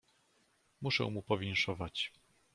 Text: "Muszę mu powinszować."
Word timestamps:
"Muszę 0.81 1.05
mu 1.09 1.21
powinszować." 1.21 2.13